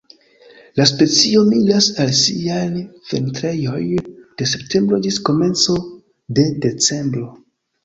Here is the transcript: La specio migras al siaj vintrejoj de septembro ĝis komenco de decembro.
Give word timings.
La 0.79 0.85
specio 0.91 1.43
migras 1.49 1.89
al 2.05 2.13
siaj 2.21 2.63
vintrejoj 3.11 3.83
de 4.15 4.49
septembro 4.55 5.01
ĝis 5.09 5.23
komenco 5.31 5.79
de 6.41 6.51
decembro. 6.69 7.31